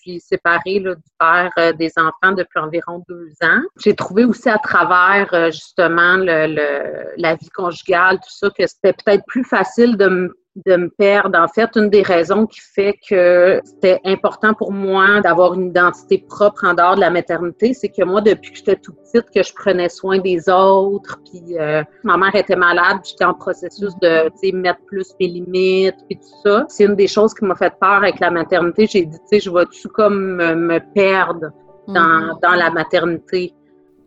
[0.00, 3.62] suis séparée du père euh, des enfants depuis environ deux ans.
[3.82, 8.92] J'ai trouvé aussi à travers euh, justement le, la vie conjugale, tout ça, que c'était
[8.92, 11.38] peut-être plus facile de me de me perdre.
[11.38, 16.24] En fait, une des raisons qui fait que c'était important pour moi d'avoir une identité
[16.28, 19.42] propre en dehors de la maternité, c'est que moi, depuis que j'étais toute petite, que
[19.42, 24.30] je prenais soin des autres, puis euh, ma mère était malade, j'étais en processus de
[24.56, 26.66] mettre plus mes limites, puis tout ça.
[26.68, 28.86] C'est une des choses qui m'a fait peur avec la maternité.
[28.86, 31.50] J'ai dit, tu sais, je vais-tu comme me, perdre
[31.88, 32.40] dans, mm-hmm.
[32.42, 33.54] dans la maternité?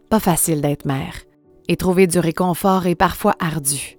[0.10, 1.16] Pas facile d'être mère.
[1.68, 3.98] Et trouver du réconfort est parfois ardu.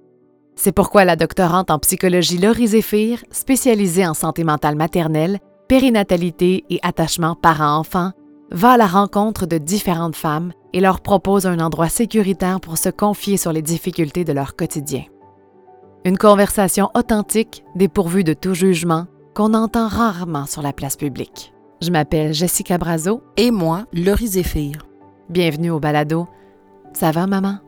[0.57, 6.79] C'est pourquoi la doctorante en psychologie Laurie Zéphir, spécialisée en santé mentale maternelle, périnatalité et
[6.81, 8.11] attachement parent-enfant,
[8.49, 12.89] va à la rencontre de différentes femmes et leur propose un endroit sécuritaire pour se
[12.89, 15.03] confier sur les difficultés de leur quotidien.
[16.05, 19.05] Une conversation authentique, dépourvue de tout jugement,
[19.35, 21.53] qu'on entend rarement sur la place publique.
[21.83, 23.21] Je m'appelle Jessica Brazo.
[23.35, 24.87] Et moi, Laurie Zéphir.
[25.29, 26.27] Bienvenue au balado.
[26.93, 27.59] Ça va, maman?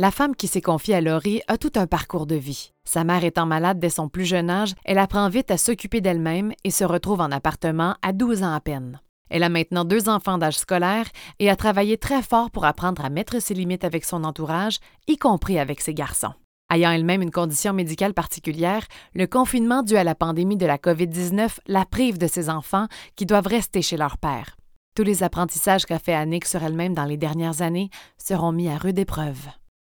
[0.00, 2.72] La femme qui s'est confiée à Laurie a tout un parcours de vie.
[2.84, 6.52] Sa mère étant malade dès son plus jeune âge, elle apprend vite à s'occuper d'elle-même
[6.62, 9.00] et se retrouve en appartement à 12 ans à peine.
[9.28, 11.06] Elle a maintenant deux enfants d'âge scolaire
[11.40, 15.16] et a travaillé très fort pour apprendre à mettre ses limites avec son entourage, y
[15.16, 16.32] compris avec ses garçons.
[16.72, 21.58] Ayant elle-même une condition médicale particulière, le confinement dû à la pandémie de la COVID-19
[21.66, 24.58] la prive de ses enfants qui doivent rester chez leur père.
[24.94, 28.78] Tous les apprentissages qu'a fait Annick sur elle-même dans les dernières années seront mis à
[28.78, 29.48] rude épreuve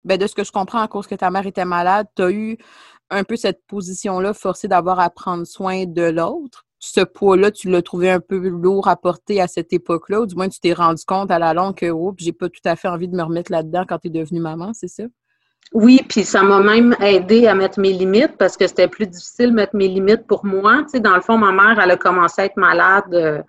[0.05, 2.31] ben, de ce que je comprends, à cause que ta mère était malade, tu as
[2.31, 2.59] eu
[3.11, 6.65] un peu cette position-là forcée d'avoir à prendre soin de l'autre.
[6.79, 10.35] Ce poids-là, tu l'as trouvé un peu lourd à porter à cette époque-là, ou du
[10.35, 12.89] moins tu t'es rendu compte à la longue que oh, j'ai pas tout à fait
[12.89, 15.05] envie de me remettre là-dedans quand tu es devenue maman, c'est ça?
[15.73, 19.51] Oui, puis ça m'a même aidé à mettre mes limites parce que c'était plus difficile
[19.51, 20.83] de mettre mes limites pour moi.
[20.83, 23.43] Tu sais, dans le fond, ma mère, elle a commencé à être malade euh,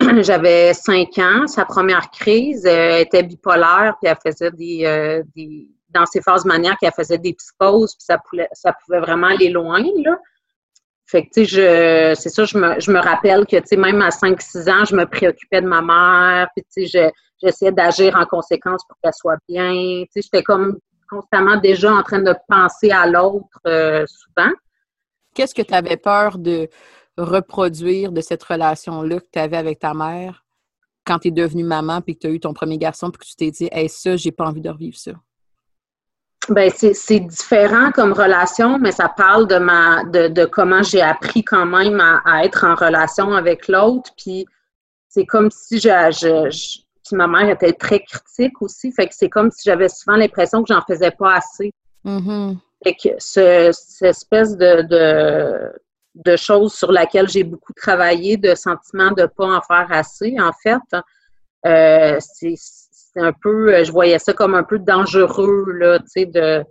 [0.22, 1.46] J'avais cinq ans.
[1.46, 4.50] Sa première crise elle était bipolaire, puis elle faisait
[4.86, 9.00] euh, des, dans ses phases maniaques, elle faisait des psychoses, puis ça pouvait, ça pouvait
[9.00, 10.18] vraiment aller loin, là.
[11.06, 14.02] Fait que, tu sais, c'est ça, je me, je me rappelle que, tu sais, même
[14.02, 17.12] à 5-6 ans, je me préoccupais de ma mère, puis, tu sais,
[17.42, 19.72] j'essayais d'agir en conséquence pour qu'elle soit bien.
[19.72, 20.78] Tu sais, j'étais comme
[21.08, 24.52] constamment déjà en train de penser à l'autre euh, souvent.
[25.34, 26.68] Qu'est-ce que tu avais peur de,
[27.18, 30.44] reproduire de cette relation-là que tu avais avec ta mère
[31.04, 33.26] quand tu es devenue maman puis que tu as eu ton premier garçon puis que
[33.26, 35.12] tu t'es dit Hey, ça, j'ai pas envie de revivre ça?
[36.48, 41.66] Ben, c'est différent comme relation, mais ça parle de ma de, comment j'ai appris quand
[41.66, 44.10] même à, être en relation avec l'autre.
[44.16, 44.46] Puis
[45.08, 48.92] c'est comme si je, ma mère était très critique aussi.
[48.92, 51.72] Fait que c'est comme si j'avais souvent l'impression que j'en faisais pas assez.
[52.06, 52.56] Mm-hmm.
[52.82, 55.72] Fait que ce, cette espèce de, de
[56.36, 60.52] choses sur lesquelles j'ai beaucoup travaillé, de sentiments de ne pas en faire assez, en
[60.62, 61.00] fait.
[61.66, 62.54] Euh, c'est
[63.16, 66.64] un peu, je voyais ça comme un peu dangereux, là, tu sais, de,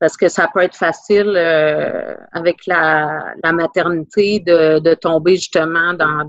[0.00, 6.26] parce que ça peut être facile euh, avec la, maternité de, tomber justement dans,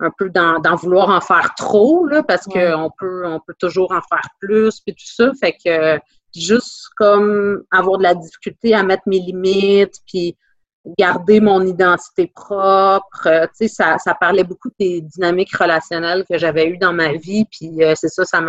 [0.00, 4.00] un peu dans, vouloir en faire trop, là, parce qu'on peut, on peut toujours en
[4.08, 5.32] faire plus, puis tout ça.
[5.38, 6.00] Fait que
[6.34, 10.36] juste comme avoir de la difficulté à mettre mes limites, puis
[10.98, 13.26] garder mon identité propre.
[13.26, 17.12] Euh, tu sais, ça, ça parlait beaucoup des dynamiques relationnelles que j'avais eues dans ma
[17.12, 18.40] vie, puis euh, c'est ça, ça,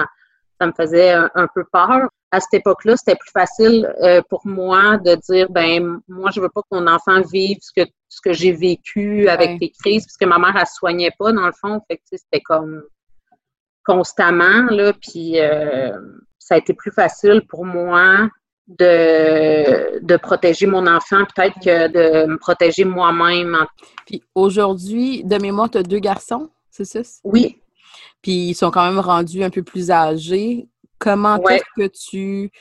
[0.59, 2.09] ça me faisait un, peu peur.
[2.31, 6.49] À cette époque-là, c'était plus facile euh, pour moi de dire, ben moi, je veux
[6.49, 10.23] pas que mon enfant vive ce que, ce que j'ai vécu avec les crises, puisque
[10.23, 11.81] ma mère, elle se soignait pas, dans le fond.
[11.89, 12.83] Fait que, c'était comme
[13.83, 15.37] constamment, là, puis
[16.37, 18.29] ça a été plus facile pour moi
[18.67, 23.57] de, de protéger mon enfant peut-être que de me protéger moi-même.
[24.05, 27.01] Puis aujourd'hui, de mémoire, tu as deux garçons, c'est ça?
[27.23, 27.61] Oui.
[28.21, 30.67] Puis ils sont quand même rendus un peu plus âgés.
[30.99, 32.51] Comment est-ce que tu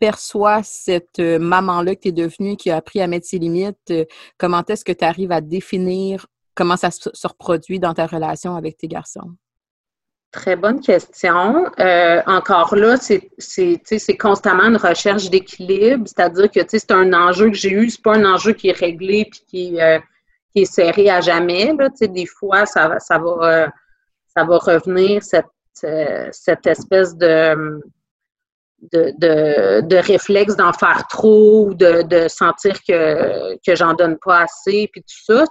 [0.00, 3.92] perçois cette euh, maman-là que tu es devenue, qui a appris à mettre ses limites?
[4.38, 8.76] Comment est-ce que tu arrives à définir comment ça se reproduit dans ta relation avec
[8.76, 9.34] tes garçons?
[10.34, 11.70] Très bonne question.
[11.78, 17.70] Euh, encore là, c'est constamment une recherche d'équilibre, c'est-à-dire que c'est un enjeu que j'ai
[17.70, 20.00] eu, c'est pas un enjeu qui est réglé puis qui, euh,
[20.52, 21.72] qui est serré à jamais.
[21.78, 23.68] Là, des fois, ça, ça, va, euh,
[24.36, 27.80] ça va revenir, cette, cette espèce de,
[28.90, 34.40] de, de, réflexe d'en faire trop ou de, de sentir que, que j'en donne pas
[34.40, 35.44] assez, puis tout ça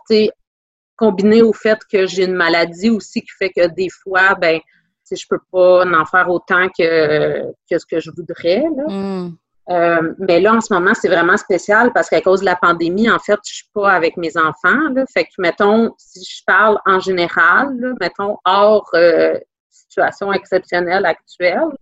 [1.04, 4.60] combiné au fait que j'ai une maladie aussi qui fait que des fois, ben,
[5.12, 8.64] je peux pas en faire autant que, que ce que je voudrais.
[8.76, 8.84] Là.
[8.88, 9.36] Hmm.
[9.70, 13.10] Euh, mais là, en ce moment, c'est vraiment spécial parce qu'à cause de la pandémie,
[13.10, 14.90] en fait, je suis pas avec mes enfants.
[14.94, 15.06] Là.
[15.14, 19.38] Fait que, mettons, si je parle en général, mettons, hors euh,
[19.70, 21.78] situation exceptionnelle actuelle,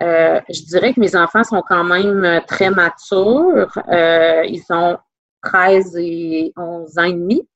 [0.00, 3.78] euh, je dirais que mes enfants sont quand même très matures.
[3.88, 4.96] ils ont
[5.42, 7.48] 13 et 11 ans et demi.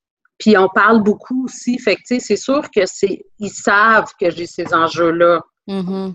[0.43, 1.79] Puis on parle beaucoup aussi.
[1.79, 5.41] Fait que, c'est sûr que c'est, ils savent que j'ai ces enjeux-là.
[5.69, 6.15] Mm-hmm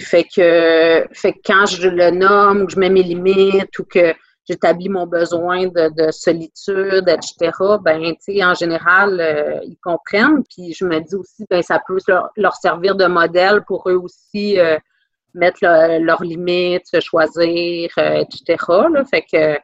[0.00, 4.14] fait que, fait que quand je le nomme, que je mets mes limites ou que
[4.48, 10.42] j'établis mon besoin de, solitude, etc., ben, tu en général, euh, ils comprennent.
[10.50, 11.98] Puis je me dis aussi, ben, ça peut
[12.36, 14.76] leur, servir de modèle pour eux aussi euh,
[15.34, 18.64] mettre leurs limites, se choisir, euh, etc.
[18.92, 19.04] Là.
[19.04, 19.58] Fait que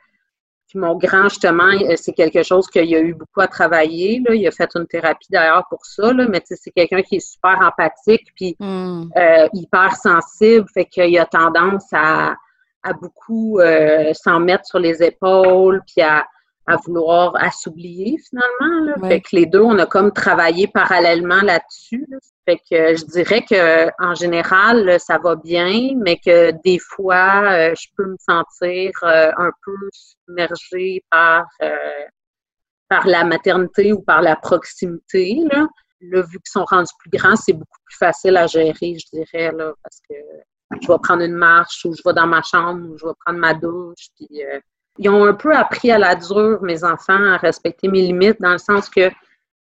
[0.68, 4.20] puis mon grand, justement, euh, c'est quelque chose qu'il a eu beaucoup à travailler.
[4.26, 4.34] Là.
[4.34, 7.60] Il a fait une thérapie d'ailleurs pour ça, là, mais c'est quelqu'un qui est super
[7.60, 9.08] empathique puis hmm.
[9.16, 12.34] euh, hyper sensible, fait qu'il a tendance à,
[12.82, 16.26] à beaucoup euh, s'en mettre sur les épaules puis à,
[16.66, 18.84] à vouloir à s'oublier finalement.
[18.86, 19.08] Là.
[19.08, 22.06] Fait que les deux, on a comme travaillé parallèlement là-dessus.
[22.46, 27.74] Fait que je dirais que en général, ça va bien, mais que des fois, euh,
[27.74, 32.04] je peux me sentir euh, un peu submergée par, euh,
[32.88, 35.40] par la maternité ou par la proximité.
[35.50, 35.66] Là.
[36.02, 39.50] là vu qu'ils sont rendus plus grands, c'est beaucoup plus facile à gérer, je dirais,
[39.50, 40.14] là, parce que
[40.80, 43.40] je vais prendre une marche ou je vais dans ma chambre ou je vais prendre
[43.40, 44.06] ma douche.
[44.14, 44.40] Puis,
[44.98, 48.52] ils ont un peu appris à la dure, mes enfants, à respecter mes limites, dans
[48.52, 49.10] le sens que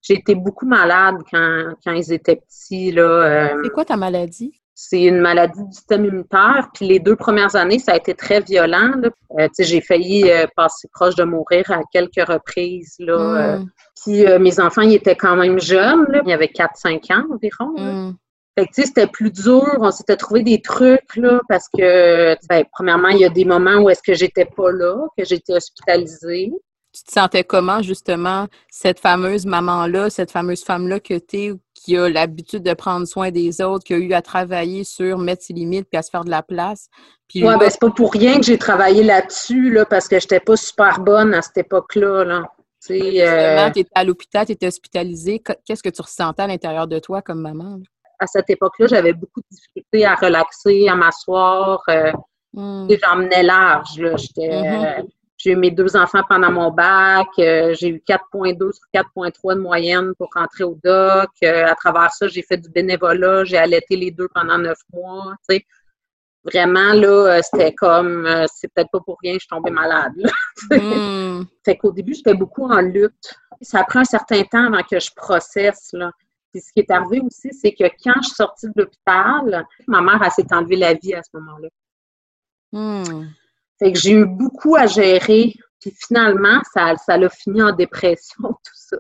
[0.03, 2.93] j'ai été beaucoup malade quand, quand ils étaient petits.
[2.93, 4.53] Là, euh, c'est quoi ta maladie?
[4.75, 6.69] C'est une maladie du système immunitaire.
[6.73, 8.93] Puis les deux premières années, ça a été très violent.
[9.39, 12.97] Euh, j'ai failli euh, passer proche de mourir à quelques reprises.
[12.99, 13.67] Là, hmm.
[14.03, 16.07] puis mes enfants, ils étaient quand même jeunes.
[16.09, 16.23] Là.
[16.25, 17.75] Ils avaient 4-5 ans environ.
[17.77, 18.15] Hmm.
[18.59, 19.67] Fait que, c'était plus dur.
[19.81, 23.77] On s'était trouvé des trucs, là, parce que, ben, premièrement, il y a des moments
[23.83, 26.53] où est-ce que j'étais pas là, que j'étais hospitalisée.
[26.93, 31.97] Tu te sentais comment, justement, cette fameuse maman-là, cette fameuse femme-là que tu es, qui
[31.97, 35.53] a l'habitude de prendre soin des autres, qui a eu à travailler sur mettre ses
[35.53, 36.89] limites puis à se faire de la place?
[37.29, 40.41] Puis ouais, ben, c'est pas pour rien que j'ai travaillé là-dessus, là, parce que j'étais
[40.41, 42.45] pas super bonne à cette époque-là, là.
[42.91, 43.71] Euh...
[43.71, 45.43] tu étais à l'hôpital, tu étais hospitalisée.
[45.67, 47.79] Qu'est-ce que tu ressentais à l'intérieur de toi comme maman?
[48.21, 51.83] à cette époque-là, j'avais beaucoup de difficultés à relaxer, à m'asseoir.
[51.89, 52.13] Euh,
[52.53, 52.89] mm.
[53.03, 53.99] J'en menais large.
[53.99, 55.01] Mm-hmm.
[55.01, 55.03] Euh,
[55.43, 57.29] j'ai eu mes deux enfants pendant mon bac.
[57.39, 61.31] Euh, j'ai eu 4.2 sur 4.3 de moyenne pour rentrer au doc.
[61.43, 63.45] à travers ça, j'ai fait du bénévolat.
[63.45, 65.35] J'ai allaité les deux pendant neuf mois.
[66.45, 70.13] Vraiment, là, c'était comme, c'est peut-être pas pour rien, je suis tombée malade.
[70.71, 71.45] mm.
[71.65, 73.35] Fait qu'au début, j'étais beaucoup en lutte.
[73.63, 76.11] Ça a pris un certain temps avant que je processe, là.
[76.53, 80.01] Puis ce qui est arrivé aussi, c'est que quand je suis sortie de l'hôpital, ma
[80.03, 81.69] mère, elle s'est enlevée la vie à ce moment-là.
[82.73, 83.29] Hmm.
[83.81, 85.55] Fait que j'ai eu beaucoup à gérer.
[85.81, 88.99] Puis finalement, ça, ça a fini en dépression, tout ça.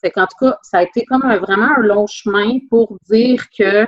[0.00, 3.86] Fait qu'en tout cas, ça a été comme vraiment un long chemin pour dire que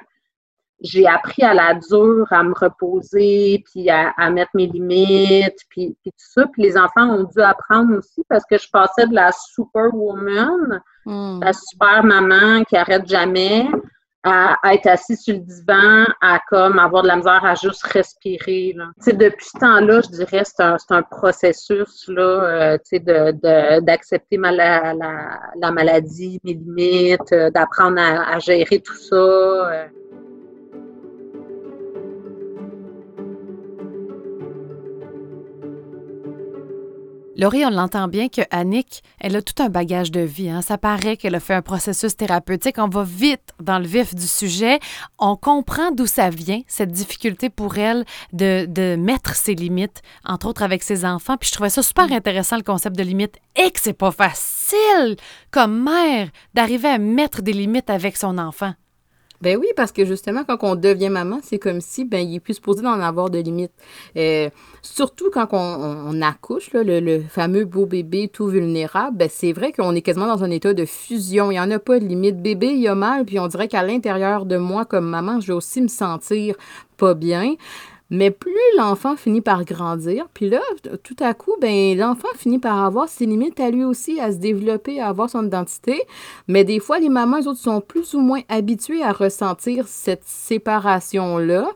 [0.81, 6.11] j'ai appris à la dure à me reposer, puis à, mettre mes limites, puis, puis,
[6.11, 6.47] tout ça.
[6.53, 11.41] Puis les enfants ont dû apprendre aussi parce que je passais de la superwoman, mm.
[11.43, 13.67] la super maman qui arrête jamais,
[14.27, 18.75] à, être assise sur le divan, à comme avoir de la misère à juste respirer.
[18.77, 18.87] Là.
[19.07, 25.41] depuis ce temps-là, je dirais c'est un, un processus là, euh, de, d'accepter la, la,
[25.61, 29.15] la, maladie, mes limites, euh, d'apprendre à, à, gérer tout ça.
[29.15, 29.87] Euh.
[37.39, 40.49] Laurie, on l'entend bien que Annick, elle a tout un bagage de vie.
[40.49, 40.63] Hein.
[40.63, 42.77] Ça paraît qu'elle a fait un processus thérapeutique.
[42.79, 44.79] On va vite dans le vif du sujet.
[45.19, 50.47] On comprend d'où ça vient, cette difficulté pour elle de, de, mettre ses limites, entre
[50.47, 51.37] autres avec ses enfants.
[51.37, 55.17] Puis je trouvais ça super intéressant, le concept de limite, et que c'est pas facile
[55.51, 58.73] comme mère d'arriver à mettre des limites avec son enfant.
[59.43, 62.41] Ben oui, parce que justement, quand on devient maman, c'est comme si ben il est
[62.41, 63.73] plus supposé d'en avoir de limites.
[64.17, 64.49] Euh,
[64.83, 70.03] surtout quand on, accouche, le, fameux beau bébé tout vulnérable, ben c'est vrai qu'on est
[70.03, 71.51] quasiment dans un état de fusion.
[71.51, 72.41] Il n'y en a pas de limite.
[72.41, 75.53] Bébé, il a mal, puis on dirait qu'à l'intérieur de moi, comme maman, je vais
[75.53, 76.57] aussi me sentir
[76.97, 77.55] pas bien.
[78.11, 80.61] Mais plus l'enfant finit par grandir, puis là,
[81.03, 84.37] tout à coup, ben l'enfant finit par avoir ses limites à lui aussi, à se
[84.37, 86.03] développer, à avoir son identité.
[86.47, 90.25] Mais des fois, les mamans, les autres, sont plus ou moins habituées à ressentir cette
[90.25, 91.69] séparation-là,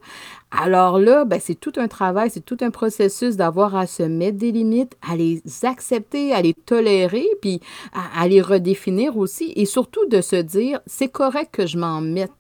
[0.51, 4.37] Alors là, ben, c'est tout un travail, c'est tout un processus d'avoir à se mettre
[4.37, 7.61] des limites, à les accepter, à les tolérer, puis
[7.93, 12.33] à, les redéfinir aussi, et surtout de se dire, c'est correct que je m'en mette.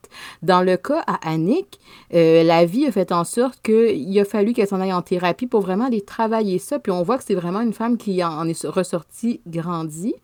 [0.42, 1.78] Dans le cas à Annick,
[2.12, 5.46] euh, la vie a fait en sorte qu'il a fallu qu'elle s'en aille en thérapie
[5.46, 8.48] pour vraiment aller travailler ça, puis on voit que c'est vraiment une femme qui en
[8.48, 10.16] est ressortie grandie.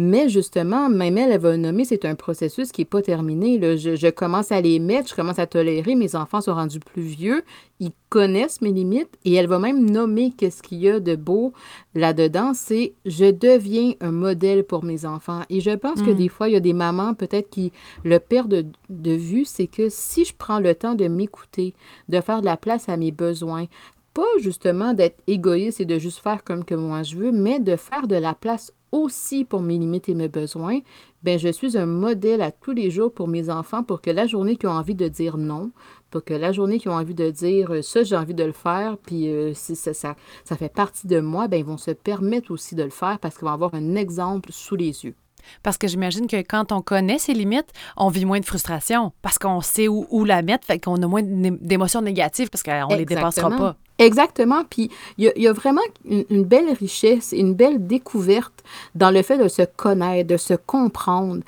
[0.00, 3.58] Mais justement, même elle, elle va nommer, c'est un processus qui n'est pas terminé.
[3.76, 7.42] Je, commence à les mettre, je commence à tolérer, mes enfants sont rendus plus vieux,
[7.80, 11.52] ils connaissent mes limites et elle va même nommer qu'est-ce qu'il y a de beau
[11.96, 15.40] là-dedans, c'est je deviens un modèle pour mes enfants.
[15.50, 16.16] Et je pense que mm.
[16.16, 17.72] des fois, il y a des mamans peut-être qui
[18.04, 21.74] le perdent de vue, c'est que si je prends le temps de m'écouter,
[22.08, 23.66] de faire de la place à mes besoins,
[24.14, 27.76] pas justement d'être égoïste et de juste faire comme que moi je veux, mais de
[27.76, 30.80] faire de la place aussi pour mes limites et mes besoins,
[31.22, 34.26] ben je suis un modèle à tous les jours pour mes enfants pour que la
[34.26, 35.70] journée qu'ils ont envie de dire non,
[36.10, 38.52] pour que la journée qu'ils ont envie de dire euh, ça, j'ai envie de le
[38.52, 41.90] faire, puis euh, si ça, ça, ça, fait partie de moi, ben ils vont se
[41.90, 45.14] permettre aussi de le faire parce qu'ils vont avoir un exemple sous les yeux.
[45.62, 49.38] Parce que j'imagine que quand on connaît ses limites, on vit moins de frustration parce
[49.38, 52.96] qu'on sait où, où, la mettre, fait qu'on a moins d'émotions négatives parce qu'on ne
[52.96, 53.76] les dépassera pas.
[53.98, 54.62] Exactement.
[54.64, 58.62] Puis il y, a vraiment une, belle richesse, une belle découverte
[58.94, 61.42] dans le fait de se connaître, de se comprendre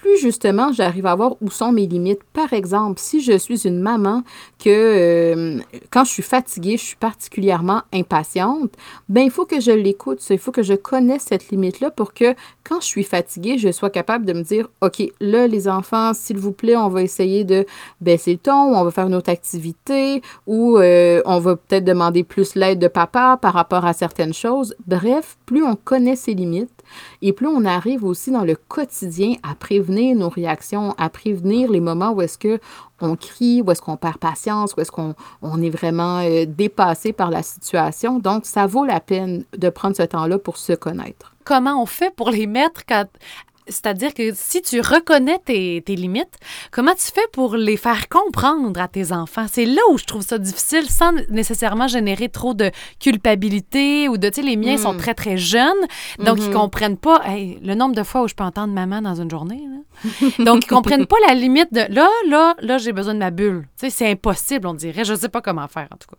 [0.00, 2.22] plus justement j'arrive à voir où sont mes limites.
[2.32, 4.22] Par exemple, si je suis une maman
[4.58, 8.72] que euh, quand je suis fatiguée, je suis particulièrement impatiente,
[9.08, 12.34] ben il faut que je l'écoute, il faut que je connaisse cette limite-là pour que
[12.64, 16.38] quand je suis fatiguée, je sois capable de me dire, OK, là, les enfants, s'il
[16.38, 17.66] vous plaît, on va essayer de
[18.00, 22.22] baisser le ton, on va faire une autre activité, ou euh, on va peut-être demander
[22.22, 24.74] plus l'aide de papa par rapport à certaines choses.
[24.86, 26.70] Bref, plus on connaît ses limites,
[27.22, 31.80] et plus on arrive aussi dans le quotidien à prévenir nos réactions, à prévenir les
[31.80, 32.58] moments où est-ce que
[33.00, 37.12] on crie, où est-ce qu'on perd patience, où est-ce qu'on on est vraiment euh, dépassé
[37.12, 38.18] par la situation.
[38.18, 41.34] Donc, ça vaut la peine de prendre ce temps-là pour se connaître.
[41.44, 42.84] Comment on fait pour les mettre
[43.68, 46.38] c'est-à-dire que si tu reconnais tes, limites,
[46.70, 49.46] comment tu fais pour les faire comprendre à tes enfants?
[49.50, 54.28] C'est là où je trouve ça difficile sans nécessairement générer trop de culpabilité ou de,
[54.28, 54.98] tu sais, les miens sont hmm.
[54.98, 55.70] très, très jeunes,
[56.18, 56.54] donc ils ils hmm.
[56.54, 59.62] comprennent pas le nombre de fois où je peux entendre maman dans une journée.
[60.38, 63.68] donc, ils comprennent pas la limite de là, là, là, j'ai besoin de ma bulle.
[63.78, 65.04] Tu sais, c'est impossible, on dirait.
[65.04, 66.16] Je sais pas comment faire, en tout cas.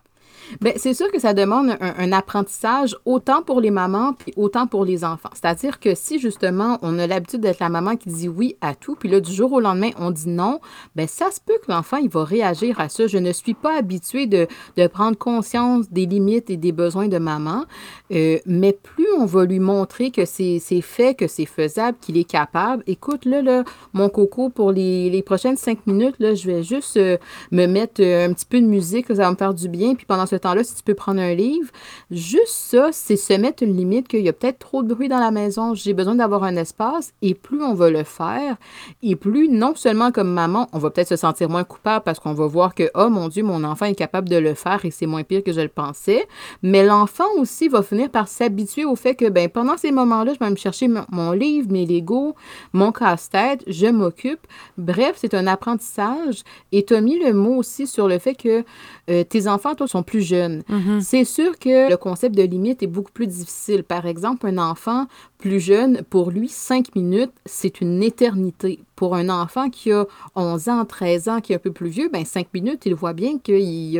[0.59, 4.83] Bien, c'est sûr que ça demande un, apprentissage autant pour les mamans puis autant pour
[4.83, 5.29] les enfants.
[5.33, 8.95] C'est-à-dire que si justement on a l'habitude d'être la maman qui dit oui à tout,
[8.95, 10.59] puis là du jour au lendemain on dit non,
[10.95, 13.07] ben ça se peut que l'enfant il va réagir à ça.
[13.07, 17.17] Je ne suis pas habituée de, de prendre conscience des limites et des besoins de
[17.17, 17.65] maman,
[18.11, 22.29] euh, mais plus on va lui montrer que c'est fait, que c'est faisable, qu'il est
[22.29, 22.83] capable.
[22.87, 26.97] Écoute là, là mon coco pour les, les prochaines cinq minutes là, je vais juste
[26.97, 27.17] euh,
[27.51, 30.05] me mettre euh, un petit peu de musique, ça va me faire du bien, puis
[30.05, 31.69] pendant ce temps-là, si tu peux prendre un livre,
[32.09, 35.19] juste ça, c'est se mettre une limite qu'il y a peut-être trop de bruit dans
[35.19, 38.57] la maison, j'ai besoin d'avoir un espace, et plus on va le faire,
[39.03, 42.33] et plus non seulement comme maman, on va peut-être se sentir moins coupable parce qu'on
[42.33, 45.05] va voir que, oh mon Dieu, mon enfant est capable de le faire et c'est
[45.05, 46.27] moins pire que je le pensais,
[46.63, 50.39] mais l'enfant aussi va finir par s'habituer au fait que, ben pendant ces moments-là, je
[50.39, 52.35] vais me chercher mon, livre, mes Legos,
[52.73, 54.47] mon casse-tête, je m'occupe.
[54.77, 56.43] Bref, c'est un apprentissage.
[56.71, 58.63] Et tu as mis le mot aussi sur le fait que
[59.09, 60.63] euh, tes enfants, toi, sont plus jeunes.
[60.69, 61.01] Mm-hmm.
[61.01, 63.83] C'est sûr que le concept de limite est beaucoup plus difficile.
[63.83, 65.07] Par exemple, un enfant
[65.41, 68.79] plus jeune, pour lui, cinq minutes, c'est une éternité.
[68.95, 70.05] Pour un enfant qui a
[70.35, 73.13] 11 ans, 13 ans, qui est un peu plus vieux, ben cinq minutes, il voit
[73.13, 73.97] bien qu'il y,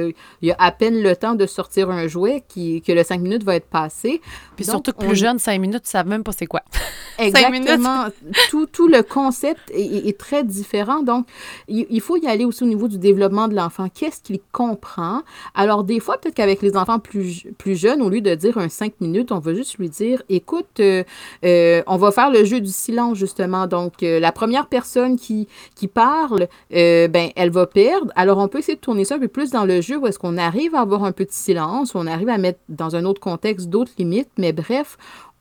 [0.52, 3.56] a à peine le temps de sortir un jouet, qui, que le cinq minutes va
[3.56, 4.22] être passé.
[4.56, 6.62] Puis surtout que plus jeune, cinq minutes, ça savent même pas c'est quoi.
[7.18, 8.06] Exactement.
[8.50, 11.02] tout, tout le concept est, très différent.
[11.04, 11.28] Donc,
[11.68, 13.88] il, faut y aller aussi au niveau du développement de l'enfant.
[13.94, 15.22] Qu'est-ce qu'il comprend?
[15.54, 18.70] Alors, des fois, peut-être qu'avec les enfants plus, plus jeunes, au lieu de dire un
[18.70, 21.04] cinq minutes, on va juste lui dire, écoute, euh,
[21.46, 23.68] euh, on va faire le jeu du silence, justement.
[23.68, 28.12] Donc, euh, la première personne qui, qui parle, ben, elle va perdre.
[28.16, 30.20] Alors, on peut essayer de tourner ça un peu plus dans le jeu où est-ce
[30.20, 33.22] qu'on arrive à avoir un petit silence, où on arrive à mettre dans un autre
[33.22, 34.30] contexte d'autres limites.
[34.38, 34.98] Mais bref,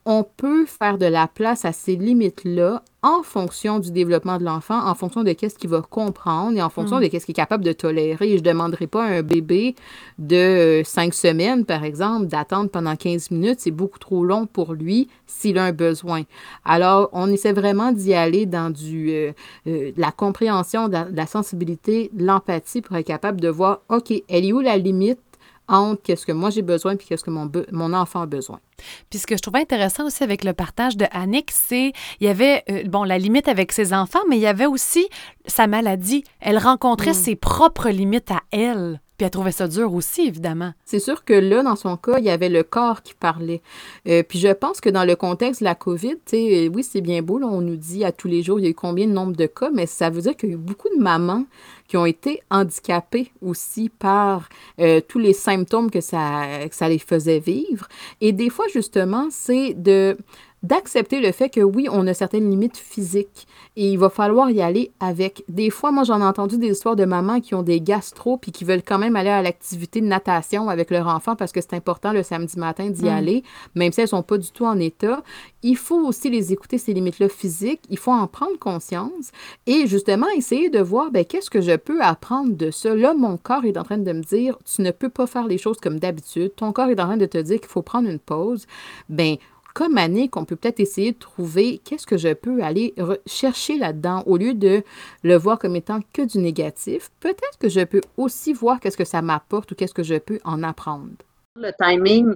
[0.07, 4.87] on peut faire de la place à ces limites-là en fonction du développement de l'enfant,
[4.87, 7.03] en fonction de qu'est-ce qu'il va comprendre et en fonction mm.
[7.03, 8.31] de qu'est-ce qu'il est capable de tolérer.
[8.31, 9.75] Je ne demanderai pas à un bébé
[10.19, 13.61] de cinq semaines, par exemple, d'attendre pendant 15 minutes.
[13.61, 16.23] C'est beaucoup trop long pour lui s'il a un besoin.
[16.65, 19.33] Alors, on essaie vraiment d'y aller dans du, euh,
[19.67, 24.45] euh, la compréhension, de la, sensibilité, de l'empathie pour être capable de voir, OK, elle
[24.45, 25.21] est où la limite
[25.71, 28.61] entre qu'est-ce que moi j'ai besoin puis qu'est-ce que mon, mon enfant a besoin.
[29.09, 32.29] Puis ce que je trouvais intéressant aussi avec le partage de Annick, c'est il y
[32.29, 35.09] avait euh, bon la limite avec ses enfants, mais il y avait aussi
[35.47, 36.25] sa maladie.
[36.41, 37.15] Elle rencontrait mm.
[37.15, 39.01] ses propres limites à elle.
[39.21, 40.73] Puis elle trouvait ça dur aussi, évidemment.
[40.87, 43.61] C'est sûr que là, dans son cas, il y avait le corps qui parlait.
[44.09, 47.21] Euh, puis je pense que dans le contexte de la COVID, euh, oui, c'est bien
[47.21, 49.37] beau, on nous dit à tous les jours, il y a eu combien de nombre
[49.37, 51.45] de cas, mais ça veut dire qu'il y a eu beaucoup de mamans
[51.87, 54.49] qui ont été handicapées aussi par
[54.81, 57.89] euh, tous les symptômes que ça, que ça les faisait vivre.
[58.23, 60.17] Et des fois, justement, c'est de
[60.63, 64.61] d'accepter le fait que oui, on a certaines limites physiques et il va falloir y
[64.61, 65.43] aller avec.
[65.49, 68.53] Des fois, moi, j'en ai entendu des histoires de mamans qui ont des gastro puis
[68.53, 71.75] qui veulent quand même aller à l'activité de natation avec leur enfant parce que c'est
[71.75, 73.09] important le samedi matin d'y mm.
[73.09, 75.23] aller, même si elles sont pas du tout en état.
[75.63, 77.83] Il faut aussi les écouter, ces limites-là physiques.
[77.89, 79.31] Il faut en prendre conscience
[79.67, 82.95] et justement essayer de voir, ben, qu'est-ce que je peux apprendre de ça?
[82.95, 85.59] Là, mon corps est en train de me dire, tu ne peux pas faire les
[85.59, 86.53] choses comme d'habitude.
[86.55, 88.67] Ton corps est en train de te dire qu'il faut prendre une pause.
[89.09, 89.37] Ben,
[89.75, 92.95] comme Annick, on peut peut-être essayer de trouver qu'est-ce que je peux aller
[93.27, 94.83] chercher là-dedans au lieu de
[95.23, 97.11] le voir comme étant que du négatif.
[97.21, 100.41] Peut-être que je peux aussi voir qu'est-ce que ça m'apporte ou qu'est-ce que je peux
[100.45, 101.11] en apprendre.
[101.57, 102.35] Le timing,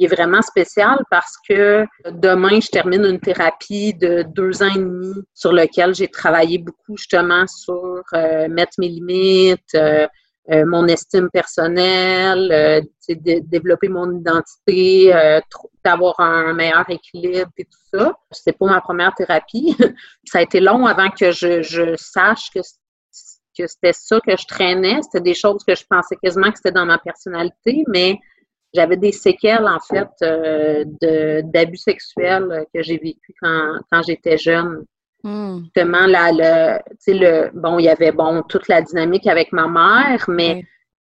[0.00, 5.14] est vraiment spécial parce que demain, je termine une thérapie de deux ans et demi
[5.34, 10.06] sur lequel j'ai travaillé beaucoup justement sur euh, mettre mes limites, euh,
[10.50, 12.80] euh, mon estime personnelle, euh,
[13.42, 15.40] développer mon identité, euh,
[15.84, 18.12] d'avoir un meilleur équilibre et tout ça.
[18.32, 19.76] C'était pas ma première thérapie.
[20.24, 22.58] ça a été long avant que je, je sache que,
[23.56, 25.00] que c'était ça que je traînais.
[25.02, 28.18] C'était des choses que je pensais quasiment que c'était dans ma personnalité, mais
[28.74, 30.08] j'avais des séquelles, en fait,
[31.44, 34.84] d'abus sexuels que j'ai vécu quand, quand j'étais jeune.
[35.22, 35.60] Hmm.
[35.64, 40.24] Justement, là, le, le, bon, il y avait bon toute la dynamique avec ma mère,
[40.28, 40.64] mais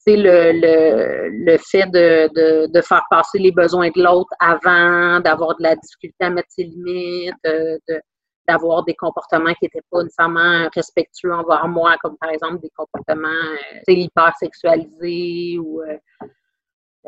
[0.07, 5.57] le, le, le fait de, de, de, faire passer les besoins de l'autre avant, d'avoir
[5.57, 7.99] de la difficulté à mettre ses limites, euh, de,
[8.47, 13.27] d'avoir des comportements qui n'étaient pas nécessairement respectueux envers moi, comme par exemple des comportements
[13.27, 15.97] euh, hyper sexualisés ou euh,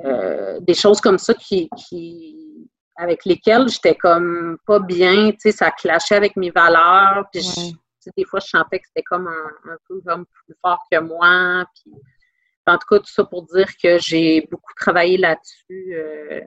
[0.05, 5.51] euh, des choses comme ça qui, qui avec lesquels j'étais comme pas bien, tu sais,
[5.51, 7.77] ça clashait avec mes valeurs, puis
[8.15, 11.93] des fois, je sentais que c'était comme un, peu comme plus fort que moi, puis
[12.65, 15.93] en tout cas, tout ça pour dire que j'ai beaucoup travaillé là-dessus.
[15.93, 16.41] Euh,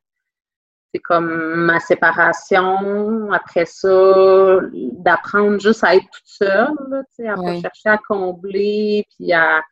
[0.93, 7.37] c'est comme ma séparation, après ça, d'apprendre juste à être toute seule, tu sais, à
[7.37, 9.63] pas chercher à combler, puis à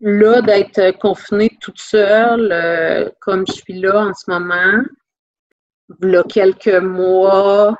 [0.00, 4.82] là, d'être confinée toute seule, euh, comme je suis là en ce moment,
[6.02, 7.76] il quelques mois,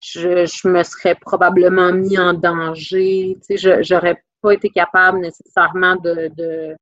[0.00, 3.36] je, me serais probablement mis en danger.
[3.46, 6.76] Tu sais, je n'aurais pas été capable nécessairement de ne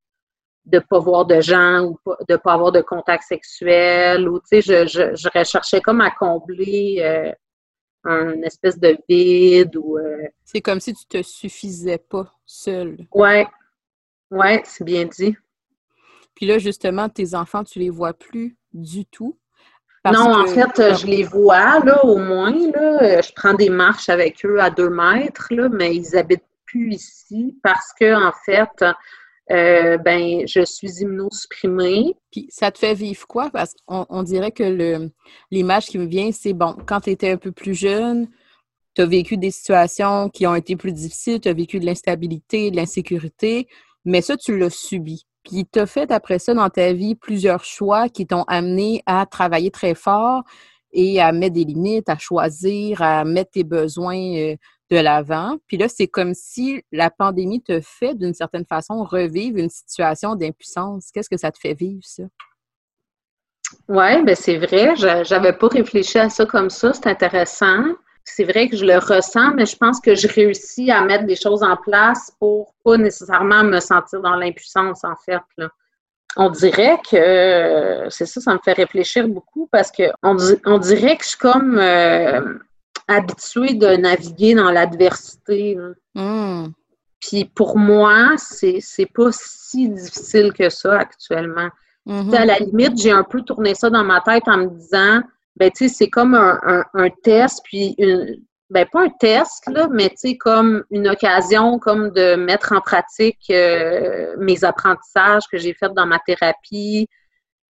[0.66, 4.28] de, pas voir de gens ou de ne pas avoir de contact sexuel.
[4.28, 7.32] Ou, tu sais, je, je, recherchais comme à combler euh,
[8.04, 9.76] un espèce de vide.
[9.76, 13.06] ou euh, C'est comme si tu te suffisais pas seul.
[13.12, 13.46] Ouais,
[14.30, 15.36] ouais, c'est bien dit.
[16.34, 19.38] Puis là, justement, tes enfants, tu les vois plus du tout?
[20.12, 23.20] Non, en fait, je les vois, là, au moins, là.
[23.20, 27.56] Je prends des marches avec eux à deux mètres, là, mais ils habitent plus ici
[27.62, 28.84] parce que, en fait,
[29.50, 32.14] euh, ben, je suis immunosupprimée.
[32.30, 33.50] Puis ça te fait vivre quoi?
[33.50, 35.08] Parce qu'on on dirait que
[35.50, 38.28] l'image qui me vient, c'est bon, quand tu étais un peu plus jeune,
[38.94, 42.70] tu as vécu des situations qui ont été plus difficiles, tu as vécu de l'instabilité,
[42.70, 43.68] de l'insécurité,
[44.04, 45.26] mais ça, tu l'as subi.
[45.44, 49.26] Puis tu as fait après ça dans ta vie plusieurs choix qui t'ont amené à
[49.26, 50.42] travailler très fort
[50.92, 54.56] et à mettre des limites, à choisir, à mettre tes besoins euh,
[54.90, 55.56] de l'avant.
[55.66, 60.34] Puis là, c'est comme si la pandémie te fait, d'une certaine façon, revivre une situation
[60.36, 61.10] d'impuissance.
[61.12, 62.22] Qu'est-ce que ça te fait vivre, ça?
[63.88, 64.94] Oui, ben c'est vrai.
[64.96, 66.92] Je n'avais pas réfléchi à ça comme ça.
[66.92, 67.84] C'est intéressant
[68.24, 71.36] c'est vrai que je le ressens, mais je pense que je réussis à mettre des
[71.36, 75.42] choses en place pour pas nécessairement me sentir dans l'impuissance, en fait.
[76.36, 80.34] On dirait que, c'est ça, ça me fait réfléchir beaucoup parce que on,
[80.78, 82.58] dirait que je suis comme euh,
[83.06, 85.78] habituée de naviguer dans l'adversité.
[86.14, 86.68] Hmm.
[87.20, 91.68] Puis pour moi, c'est, c'est pas si difficile que ça actuellement.
[92.06, 92.34] Mm-hmm.
[92.34, 95.22] À la limite, j'ai un peu tourné ça dans ma tête en me disant
[95.56, 98.40] ben, tu sais, c'est comme un, test, puis une,
[98.70, 102.80] ben, pas un test, là, mais tu sais, comme une occasion comme de mettre en
[102.80, 107.08] pratique euh, mes apprentissages que j'ai faits dans ma thérapie,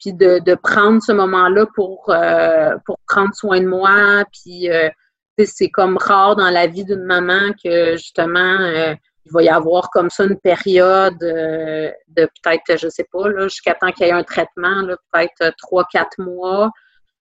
[0.00, 4.88] puis de, de prendre ce moment-là pour, euh, pour prendre soin de moi, puis euh,
[5.44, 8.58] c'est comme rare dans la vie d'une maman que justement
[9.26, 13.74] il va y avoir comme ça une période de peut-être, je sais pas, là, jusqu'à
[13.74, 16.70] temps qu'il y ait un traitement, peut-être trois, quatre mois,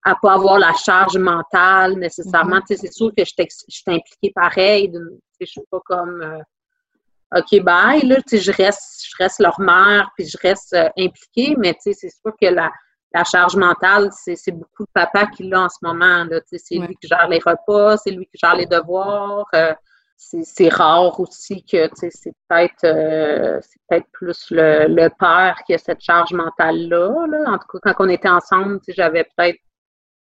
[0.04, 2.60] à pas avoir la charge mentale nécessairement.
[2.60, 2.78] Mm-hmm.
[2.78, 3.34] C'est sûr que je
[3.68, 4.92] suis impliquée pareil.
[5.40, 9.60] Je suis pas comme euh, OK, bye, là, tu sais, je reste, je reste leur
[9.60, 12.70] mère, puis je reste euh, impliquée, mais tu sais, c'est sûr que la,
[13.14, 16.26] la charge mentale, c'est beaucoup le papa qui l'a en ce moment.
[16.46, 19.46] C'est lui qui gère les repas, c'est lui qui gère les devoirs.
[19.56, 19.74] Euh,
[20.18, 23.60] c'est rare aussi que c'est peut-être euh,
[23.90, 27.10] peut plus le, le, père qui a cette charge mentale-là.
[27.48, 29.60] En tout cas, quand on était ensemble, j'avais peut-être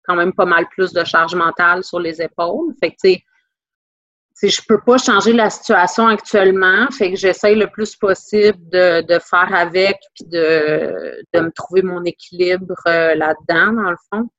[0.05, 2.73] quand même pas mal plus de charge mentale sur les épaules.
[2.79, 3.23] Fait que, tu
[4.33, 9.01] sais, je peux pas changer la situation actuellement, fait que j'essaye le plus possible de,
[9.01, 14.29] de, faire avec puis de, de me trouver mon équilibre euh, là-dedans, dans le fond.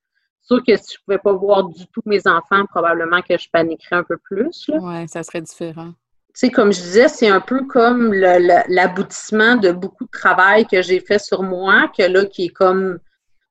[0.42, 3.96] Sûr que si je pouvais pas voir du tout mes enfants, probablement que je paniquerais
[3.96, 4.68] un peu plus.
[4.68, 5.94] Oui, ça serait différent.
[6.35, 10.83] Tu sais, comme je disais, c'est un peu comme l'aboutissement de beaucoup de travail que
[10.83, 12.98] j'ai fait sur moi, que là, qui est comme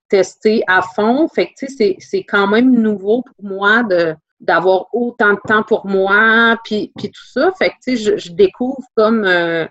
[0.10, 1.28] testé à fond.
[1.28, 5.64] Fait que, tu sais, c'est quand même nouveau pour moi de d'avoir autant de temps
[5.64, 7.54] pour moi, puis, puis tout ça.
[7.58, 9.66] Fait que, tu sais, je, découvre comme euh,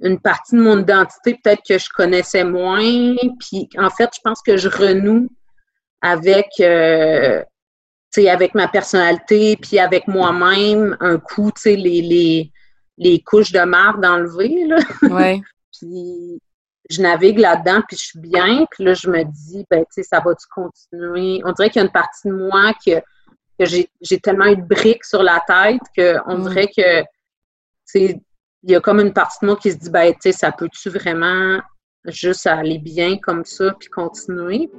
[0.00, 3.16] une partie de mon identité peut-être que je connaissais moins.
[3.40, 5.28] Puis, en fait, je pense que je renoue
[6.00, 7.42] avec, euh,
[8.16, 12.52] avec ma personnalité, puis avec moi-même, un coup, tu sais, les, les,
[12.98, 14.78] les, couches de marde enlevées, là.
[15.02, 15.40] Ouais.
[15.72, 16.40] puis
[16.90, 20.02] je navigue là-dedans, puis je suis bien, puis là, je me dis, ben, tu sais,
[20.02, 21.42] ça va-tu continuer?
[21.44, 23.00] On dirait qu'il y a une partie de moi que,
[23.58, 26.42] que j'ai tellement eu de briques sur la tête qu'on mm.
[26.42, 27.06] dirait que, tu
[27.86, 28.20] sais,
[28.62, 30.52] il y a comme une partie de moi qui se dit, ben, tu sais, ça
[30.52, 31.60] peut-tu vraiment
[32.06, 34.70] juste aller bien comme ça, puis continuer?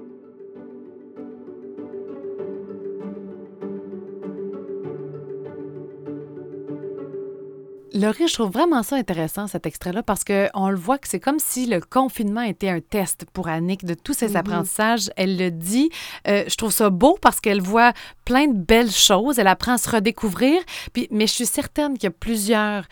[8.00, 11.40] Laurie, je trouve vraiment ça intéressant, cet extrait-là, parce qu'on le voit que c'est comme
[11.40, 14.38] si le confinement était un test pour Annick de tous ses mm-hmm.
[14.38, 15.10] apprentissages.
[15.16, 15.90] Elle le dit.
[16.28, 19.40] Euh, je trouve ça beau parce qu'elle voit plein de belles choses.
[19.40, 20.62] Elle apprend à se redécouvrir.
[20.94, 22.86] Puis, mais je suis certaine qu'il y a plusieurs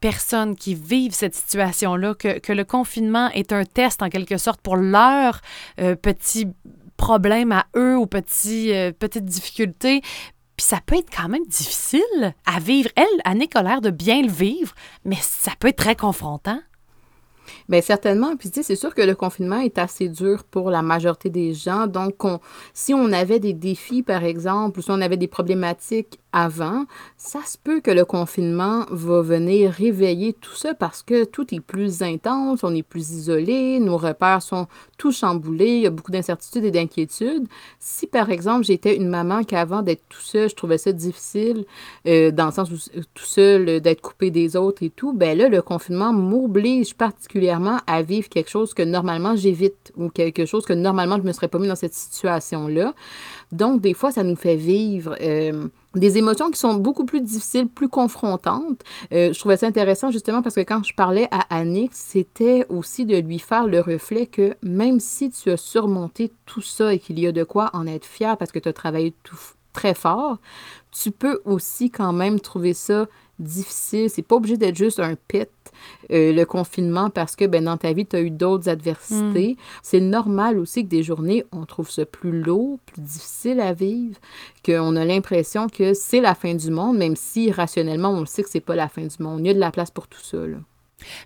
[0.00, 4.60] personnes qui vivent cette situation-là, que, que, le confinement est un test en quelque sorte
[4.60, 5.40] pour leur
[5.80, 6.46] euh, petit
[6.98, 10.02] problème à eux ou euh, petites difficultés,
[10.56, 12.90] puis ça peut être quand même difficile à vivre.
[12.96, 16.60] Elle, Annick a de bien le vivre, mais ça peut être très confrontant.
[17.72, 18.36] Bien, certainement.
[18.36, 21.86] Puis, c'est sûr que le confinement est assez dur pour la majorité des gens.
[21.86, 22.16] Donc,
[22.74, 26.84] si on avait des défis, par exemple, ou si on avait des problématiques avant,
[27.16, 31.60] ça se peut que le confinement va venir réveiller tout ça parce que tout est
[31.60, 34.66] plus intense, on est plus isolé, nos repères sont
[34.98, 37.46] tout chamboulés, il y a beaucoup d'incertitudes et d'inquiétudes.
[37.78, 41.64] Si, par exemple, j'étais une maman qui, avant d'être tout seul, je trouvais ça difficile,
[42.06, 42.76] euh, dans le sens où
[43.14, 47.61] tout seul, euh, d'être coupé des autres et tout, ben là, le confinement m'oblige particulièrement
[47.86, 51.32] à vivre quelque chose que normalement j'évite ou quelque chose que normalement je ne me
[51.32, 52.94] serais pas mis dans cette situation-là.
[53.52, 57.68] Donc, des fois, ça nous fait vivre euh, des émotions qui sont beaucoup plus difficiles,
[57.68, 58.80] plus confrontantes.
[59.12, 63.04] Euh, je trouvais ça intéressant justement parce que quand je parlais à Annick, c'était aussi
[63.04, 67.20] de lui faire le reflet que même si tu as surmonté tout ça et qu'il
[67.20, 69.36] y a de quoi en être fier parce que tu as travaillé tout,
[69.72, 70.38] très fort,
[70.90, 73.06] tu peux aussi quand même trouver ça
[73.38, 74.08] difficile.
[74.08, 75.48] C'est pas obligé d'être juste un pit,
[76.12, 79.56] euh, le confinement, parce que ben, dans ta vie, tu as eu d'autres adversités.
[79.58, 79.62] Hmm.
[79.82, 84.18] C'est normal aussi que des journées, on trouve ça plus lourd, plus difficile à vivre,
[84.64, 88.42] qu'on a l'impression que c'est la fin du monde, même si rationnellement, on le sait
[88.42, 89.40] que c'est pas la fin du monde.
[89.40, 90.38] Il y a de la place pour tout ça.
[90.38, 90.58] Là.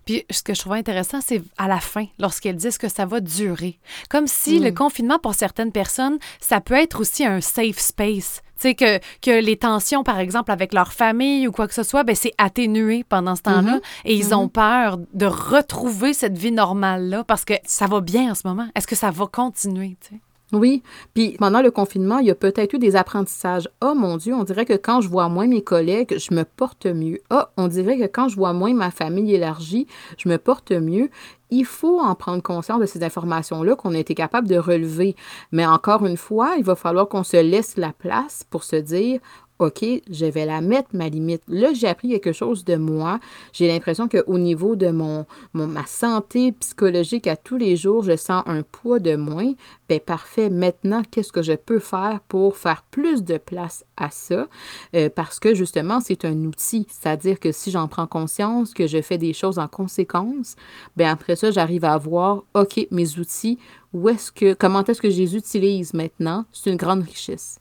[0.05, 3.21] Puis ce que je trouve intéressant, c'est à la fin, lorsqu'elles disent que ça va
[3.21, 3.79] durer.
[4.09, 4.75] Comme si le mm.
[4.75, 8.43] confinement, pour certaines personnes, ça peut être aussi un safe space.
[8.59, 11.83] Tu sais, que, que les tensions, par exemple, avec leur famille ou quoi que ce
[11.83, 13.77] soit, ben, c'est atténué pendant ce temps-là.
[13.77, 14.07] Mm-hmm.
[14.07, 14.51] Et ils ont mm-hmm.
[14.51, 18.67] peur de retrouver cette vie normale-là parce que ça va bien en ce moment.
[18.75, 19.99] Est-ce que ça va continuer?
[20.01, 20.21] Tu sais?
[20.53, 23.69] Oui, puis pendant le confinement, il y a peut-être eu des apprentissages.
[23.83, 26.87] Oh mon Dieu, on dirait que quand je vois moins mes collègues, je me porte
[26.87, 27.19] mieux.
[27.31, 31.11] oh, on dirait que quand je vois moins ma famille élargie, je me porte mieux.
[31.51, 35.17] Il faut en prendre conscience de ces informations-là qu'on a été capable de relever.
[35.51, 39.21] Mais encore une fois, il va falloir qu'on se laisse la place pour se dire,
[39.59, 41.43] OK, je vais la mettre, ma limite.
[41.49, 43.21] Là, j'ai appris quelque chose de moi.
[43.55, 48.43] J'ai l'impression qu'au niveau de mon, ma santé psychologique à tous les jours, je sens
[48.47, 49.55] un poids de moins.
[49.89, 50.51] Bien, parfait.
[50.51, 54.47] Maintenant, qu'est-ce que je peux faire pour faire plus de place à ça?
[54.95, 56.87] Euh, parce que justement, c'est un outil.
[56.91, 60.57] C'est-à-dire que si j'en prends conscience, que je fais des choses en conséquence,
[60.97, 63.59] bien après ça, j'arrive à voir, OK, mes outils,
[63.95, 66.45] où est-ce que, comment est-ce que je les utilise maintenant?
[66.53, 67.59] C'est une grande richesse.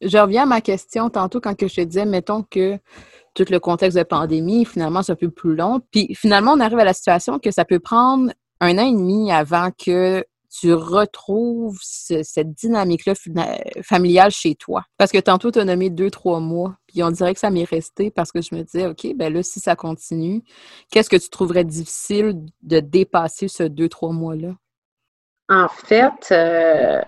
[0.00, 2.78] Je reviens à ma question tantôt quand que je te disais, mettons que
[3.34, 5.80] tout le contexte de pandémie, finalement, c'est un peu plus long.
[5.90, 9.30] Puis finalement, on arrive à la situation que ça peut prendre un an et demi
[9.30, 10.24] avant que
[10.58, 13.14] tu retrouves cette dynamique-là
[13.82, 14.84] familiale chez toi.
[14.96, 16.76] Parce que tantôt, tu as nommé deux, trois mois.
[16.86, 19.42] Puis on dirait que ça m'est resté parce que je me disais, OK, ben là,
[19.42, 20.42] si ça continue,
[20.90, 24.54] qu'est-ce que tu trouverais difficile de dépasser ce deux, trois mois-là?
[25.48, 27.02] En fait, euh,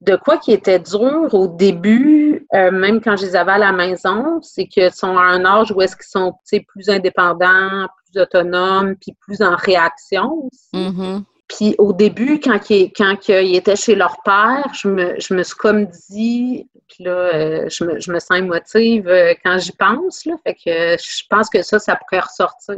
[0.00, 3.72] de quoi qui était dur au début, euh, même quand je les avais à la
[3.72, 8.94] maison, c'est qu'ils sont à un âge où est-ce qu'ils sont plus indépendants, plus autonomes,
[8.96, 10.68] puis plus en réaction aussi.
[10.74, 11.22] Mm-hmm.
[11.48, 15.56] Puis au début, quand ils, quand étaient chez leur père, je me, je me suis
[15.56, 20.26] comme dit, puis là, euh, je, me, je me sens émotive euh, quand j'y pense,
[20.26, 22.76] là, fait que je pense que ça, ça pourrait ressortir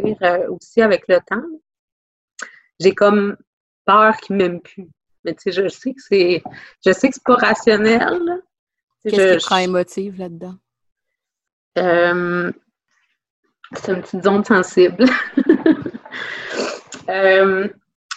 [0.48, 1.42] aussi avec le temps.
[2.78, 3.36] J'ai comme
[3.84, 4.88] peur qu'ils m'aiment plus.
[5.24, 6.42] Mais tu sais, je sais que c'est.
[6.84, 8.42] Je sais que c'est pas rationnel.
[9.02, 10.56] Qu'est-ce qui prend émotive là-dedans?
[11.78, 12.52] Euh,
[13.74, 15.04] c'est une petite zone sensible.
[17.08, 17.66] Euh,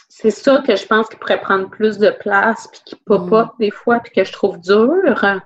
[0.08, 3.48] c'est ça que je pense qu'il pourrait prendre plus de place, puis qui pop up
[3.48, 3.60] mm.
[3.60, 5.42] des fois, puis que je trouve dur.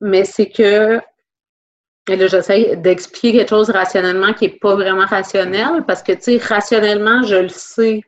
[0.00, 1.00] Mais c'est que.
[2.08, 6.22] Et là, j'essaie d'expliquer quelque chose rationnellement qui n'est pas vraiment rationnel, parce que, tu
[6.22, 8.02] sais, rationnellement, je le sais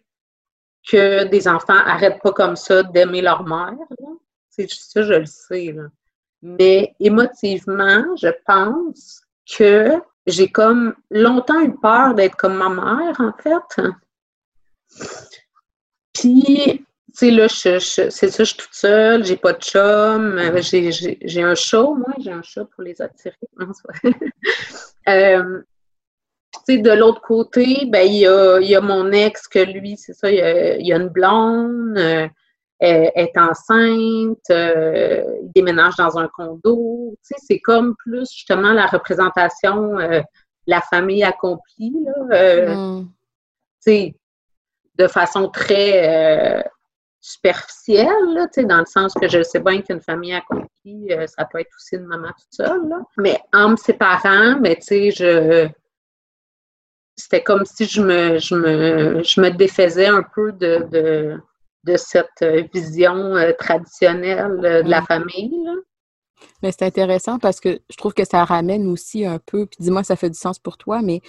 [0.86, 3.74] que des enfants n'arrêtent pas comme ça d'aimer leur mère.
[4.48, 5.74] C'est ça, je le sais.
[6.42, 13.32] Mais émotivement, je pense que j'ai comme longtemps eu peur d'être comme ma mère, en
[13.42, 13.82] fait.
[16.12, 21.42] Puis, tu sais, là, c'est ça, je suis toute seule, j'ai pas de chum, j'ai
[21.42, 23.36] un chat, moi, j'ai un chat pour les attirer.
[25.08, 25.62] euh,
[26.68, 30.30] de l'autre côté, ben, il y a, y a, mon ex que lui, c'est ça,
[30.30, 32.28] il y, a, une blonde, euh,
[32.78, 37.16] elle est enceinte, euh, il déménage dans un condo.
[37.26, 40.20] Tu sais, c'est comme plus justement la représentation euh,
[40.66, 43.04] la famille accomplie, là, mm.
[43.04, 43.10] tu
[43.80, 44.14] sais,
[44.96, 46.64] de façon très
[47.20, 51.60] superficielle, là, sais, dans le sens que je sais bien qu'une famille accomplie, ça peut
[51.60, 52.98] être aussi une maman toute seule, là.
[53.16, 55.68] Mais entre ses parents, mais sais, je
[57.16, 61.36] c'était comme si je me, je me, je me défaisais un peu de, de,
[61.84, 65.56] de cette vision euh, traditionnelle euh, de la famille.
[66.62, 70.04] Mais c'est intéressant parce que je trouve que ça ramène aussi un peu, puis dis-moi,
[70.04, 71.20] ça fait du sens pour toi, mais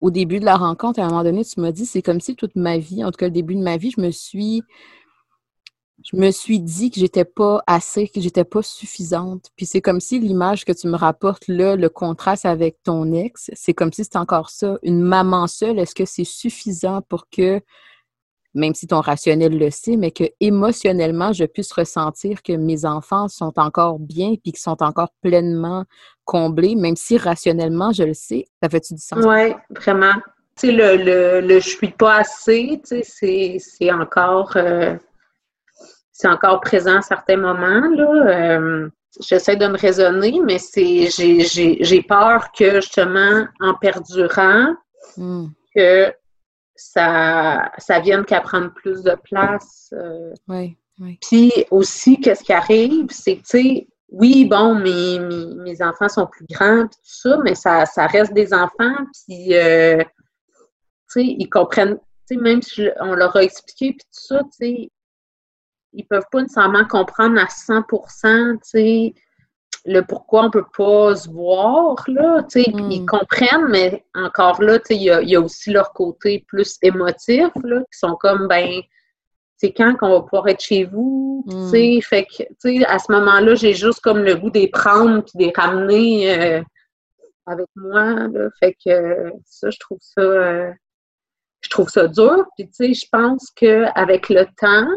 [0.00, 2.36] au début de la rencontre, à un moment donné, tu m'as dit, c'est comme si
[2.36, 4.62] toute ma vie, en tout cas le début de ma vie, je me suis
[6.04, 9.46] je me suis dit que j'étais pas assez, que j'étais pas suffisante.
[9.56, 13.50] Puis c'est comme si l'image que tu me rapportes là, le contraste avec ton ex,
[13.54, 14.78] c'est comme si c'était encore ça.
[14.82, 17.62] Une maman seule, est-ce que c'est suffisant pour que,
[18.52, 23.28] même si ton rationnel le sait, mais que émotionnellement, je puisse ressentir que mes enfants
[23.28, 25.86] sont encore bien puis qu'ils sont encore pleinement
[26.24, 28.44] comblés, même si rationnellement, je le sais?
[28.62, 29.24] Ça fait-tu du sens?
[29.24, 30.12] Oui, vraiment.
[30.56, 34.52] Tu sais, le, le, je suis pas assez, tu sais, c'est encore.
[34.56, 34.96] Euh,
[36.14, 37.88] c'est encore présent à certains moments.
[37.90, 38.56] Là.
[38.56, 38.88] Euh,
[39.20, 44.76] j'essaie de me raisonner, mais c'est j'ai peur que justement, en perdurant,
[45.16, 45.46] hmm.
[45.74, 46.14] que
[46.76, 49.92] ça, ça vienne qu'à prendre plus de place.
[49.92, 50.32] Euh.
[50.48, 51.18] oui, oui.
[51.28, 56.26] Puis aussi, qu'est-ce qui arrive, c'est que, tu sais, oui, bon, mes, mes, enfants sont
[56.26, 58.94] plus grands, puis tout ça, mais ça, ça reste des enfants,
[59.26, 60.04] puis, euh, tu
[61.08, 61.96] sais, ils comprennent,
[62.28, 64.90] tu sais, même si on leur a expliqué, puis tout ça, tu sais,
[65.94, 69.14] ils peuvent pas nécessairement comprendre à 100%
[69.86, 73.06] le pourquoi on peut pas se voir, là, tu sais, ils mm.
[73.06, 77.80] comprennent, mais encore là, tu sais, il y a, aussi leur côté plus émotif, là,
[77.80, 78.80] qui sont comme, ben,
[79.58, 81.68] c'est quand qu'on va pouvoir être chez vous, tu mm.
[81.68, 85.22] sais, fait que, tu sais, à ce moment-là, j'ai juste comme le goût des prendre
[85.22, 86.62] puis des ramener euh,
[87.46, 90.72] avec moi, là, fait que ça, je trouve ça, euh,
[91.60, 94.88] je trouve ça dur, puis tu sais, je pense qu'avec le temps,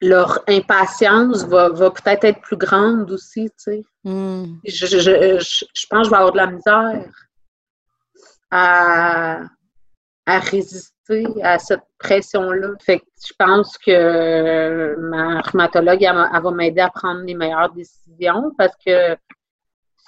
[0.00, 3.84] leur impatience va, peut-être être plus grande aussi, tu sais.
[4.04, 4.58] Hmm.
[4.64, 7.10] Je, je, pense que je vais avoir de la misère
[8.50, 9.40] à,
[10.26, 12.74] à résister à cette pression-là.
[12.80, 18.52] Fait que je pense que ma rhumatologue, elle, va m'aider à prendre les meilleures décisions
[18.56, 19.16] parce que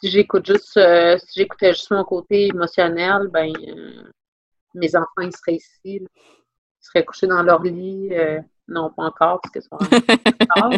[0.00, 4.11] si j'écoute juste, euh, si j'écoutais juste mon côté émotionnel, ben, euh,
[4.74, 6.09] mes enfants, ils seraient ici, ils
[6.81, 8.09] seraient couchés dans leur lit.
[8.12, 9.76] Euh, non, pas encore, parce que sont
[10.46, 10.70] tard.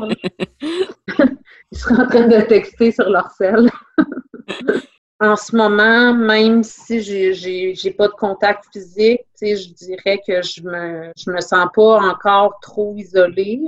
[1.70, 3.70] Ils seraient en train de texter sur leur sel.
[5.20, 10.62] en ce moment, même si j'ai n'ai pas de contact physique, je dirais que je
[10.62, 13.60] me je me sens pas encore trop isolée.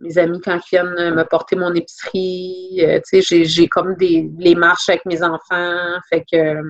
[0.00, 4.88] Mes amis, quand ils viennent me porter mon épicerie, euh, j'ai comme des les marches
[4.88, 5.98] avec mes enfants.
[6.08, 6.62] Fait que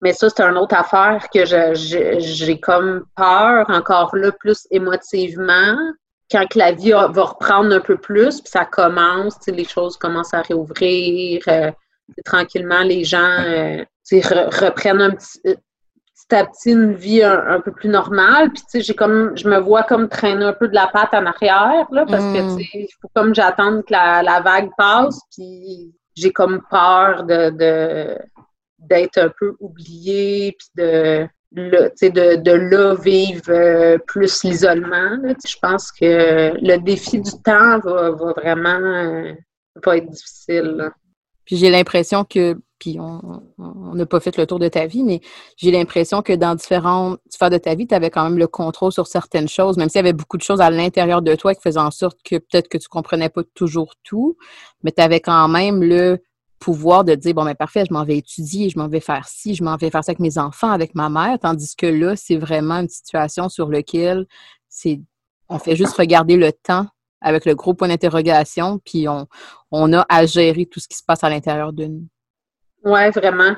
[0.00, 5.76] mais ça, c'est une autre affaire que j'ai comme peur, encore là, plus émotivement,
[6.30, 10.42] quand la vie va reprendre un peu plus, puis ça commence, les choses commencent à
[10.42, 11.70] réouvrir, euh,
[12.24, 17.88] tranquillement, les gens euh, reprennent un petit, petit, à petit une vie un, peu plus
[17.88, 18.50] normale.
[18.50, 21.86] Puis, j'ai comme, je me vois comme traîner un peu de la patte en arrière,
[21.90, 22.60] là, parce que, mm.
[22.74, 28.18] il faut comme j'attende que la, vague passe, puis j'ai comme peur de,
[28.78, 35.16] d'être un peu oubliée, puis de de, de là vivre euh, plus l'isolement.
[35.46, 39.32] Je pense que le défi du temps va, vraiment euh,
[39.86, 40.90] être difficile.
[41.44, 45.20] Puis j'ai l'impression que, puis on n'a pas fait le tour de ta vie, mais
[45.56, 48.92] j'ai l'impression que dans différentes sphères de ta vie, tu avais quand même le contrôle
[48.92, 51.62] sur certaines choses, même s'il y avait beaucoup de choses à l'intérieur de toi qui
[51.62, 54.36] faisaient en sorte que peut-être que tu comprenais pas toujours tout,
[54.82, 56.18] mais tu avais quand même le
[56.58, 59.54] pouvoir de dire, bon, ben, parfait, je m'en vais étudier, je m'en vais faire ci,
[59.54, 62.36] je m'en vais faire ça avec mes enfants, avec ma mère, tandis que là, c'est
[62.36, 64.26] vraiment une situation sur laquelle
[64.68, 65.00] c'est,
[65.48, 66.86] on fait juste regarder le temps
[67.20, 69.26] avec le gros point d'interrogation, puis on,
[69.70, 72.06] on a à gérer tout ce qui se passe à l'intérieur de nous.
[72.84, 73.54] Oui, vraiment.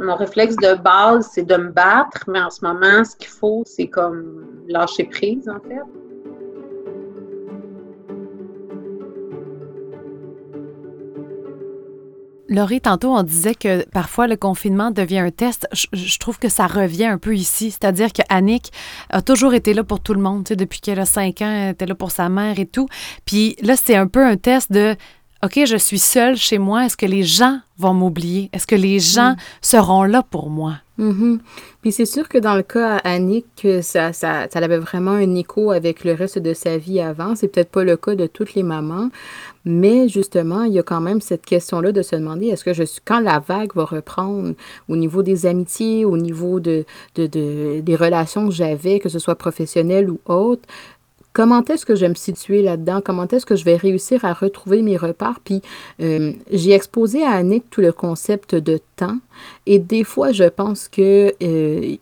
[0.00, 3.62] Mon réflexe de base, c'est de me battre, mais en ce moment, ce qu'il faut,
[3.64, 5.80] c'est comme lâcher prise, en fait.
[12.48, 15.66] Laurie, tantôt, on disait que parfois le confinement devient un test.
[15.72, 17.70] Je, trouve que ça revient un peu ici.
[17.70, 18.72] C'est-à-dire que Annick
[19.10, 20.44] a toujours été là pour tout le monde.
[20.44, 22.88] depuis qu'elle a cinq ans, elle était là pour sa mère et tout.
[23.24, 24.96] Puis là, c'est un peu un test de
[25.44, 26.86] OK, je suis seule chez moi.
[26.86, 28.48] Est-ce que les gens vont m'oublier?
[28.52, 29.36] Est-ce que les gens mm.
[29.60, 30.76] seront là pour moi?
[30.98, 31.38] Mm-hmm.
[31.82, 35.34] Puis c'est sûr que dans le cas à Annick, ça, ça, ça avait vraiment un
[35.34, 37.34] écho avec le reste de sa vie avant.
[37.34, 39.10] C'est peut-être pas le cas de toutes les mamans,
[39.66, 42.84] mais justement, il y a quand même cette question-là de se demander est-ce que je
[42.84, 44.54] suis quand la vague va reprendre
[44.88, 46.84] au niveau des amitiés, au niveau de,
[47.16, 50.62] de, de des relations que j'avais, que ce soit professionnelles ou autres,
[51.32, 54.32] comment est-ce que je vais me situer là-dedans, comment est-ce que je vais réussir à
[54.32, 55.40] retrouver mes repères.
[55.44, 55.60] Puis
[56.00, 59.18] euh, j'ai exposé à Annick tout le concept de temps
[59.66, 61.34] et des fois, je pense que...
[61.42, 61.96] Euh,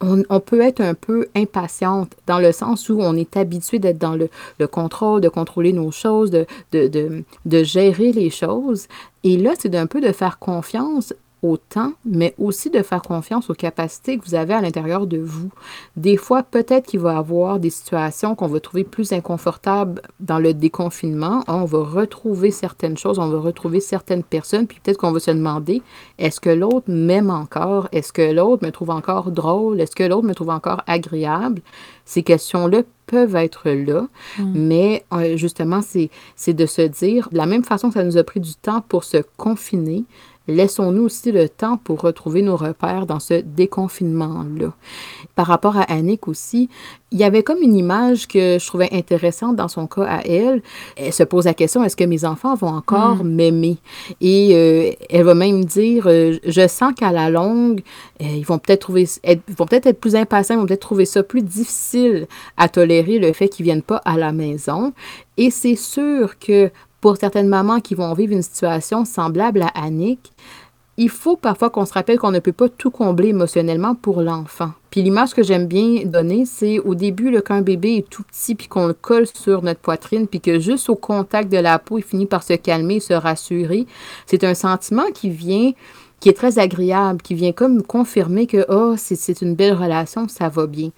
[0.00, 4.14] on, peut être un peu impatiente dans le sens où on est habitué d'être dans
[4.14, 4.28] le,
[4.66, 8.88] contrôle, de contrôler nos choses, de, de, de gérer les choses.
[9.24, 13.50] Et là, c'est d'un peu de faire confiance au temps, mais aussi de faire confiance
[13.50, 15.50] aux capacités que vous avez à l'intérieur de vous.
[15.96, 20.38] Des fois, peut-être qu'il va y avoir des situations qu'on va trouver plus inconfortables dans
[20.38, 21.44] le déconfinement.
[21.46, 25.30] On va retrouver certaines choses, on va retrouver certaines personnes, puis peut-être qu'on va se
[25.30, 25.82] demander,
[26.18, 27.88] est-ce que l'autre m'aime encore?
[27.92, 29.80] Est-ce que l'autre me trouve encore drôle?
[29.80, 31.60] Est-ce que l'autre me trouve encore agréable?
[32.04, 34.52] Ces questions-là peuvent être là, mm.
[34.54, 38.24] mais euh, justement, c'est de se dire, de la même façon que ça nous a
[38.24, 40.04] pris du temps pour se confiner,
[40.48, 44.72] laissons-nous aussi le temps pour retrouver nos repères dans ce déconfinement-là.
[45.34, 46.68] Par rapport à Annick aussi,
[47.12, 50.62] il y avait comme une image que je trouvais intéressante dans son cas à elle.
[50.96, 53.28] Elle se pose la question, est-ce que mes enfants vont encore mm.
[53.28, 53.76] m'aimer?
[54.20, 57.82] Et euh, elle va même dire, euh, je sens qu'à la longue,
[58.20, 61.04] euh, ils vont peut-être trouver, être, vont peut-être être plus impatients, ils vont peut-être trouver
[61.04, 64.92] ça plus difficile à tolérer le fait qu'ils viennent pas à la maison.
[65.36, 66.70] Et c'est sûr que
[67.06, 70.32] pour certaines mamans qui vont vivre une situation semblable à Annick,
[70.96, 74.72] il faut parfois qu'on se rappelle qu'on ne peut pas tout combler émotionnellement pour l'enfant.
[74.90, 78.24] Puis l'image que j'aime bien donner, c'est au début, le, quand un bébé est tout
[78.24, 81.78] petit, puis qu'on le colle sur notre poitrine, puis que juste au contact de la
[81.78, 83.86] peau, il finit par se calmer, se rassurer.
[84.26, 85.70] C'est un sentiment qui vient,
[86.18, 90.48] qui est très agréable, qui vient comme confirmer que, oh, c'est une belle relation, ça
[90.48, 90.90] va bien.